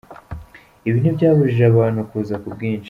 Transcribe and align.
Ibi 0.87 0.97
ntibyabujije 0.99 1.63
abantu 1.71 1.99
kuza 2.09 2.35
ku 2.41 2.47
bwinshi. 2.53 2.79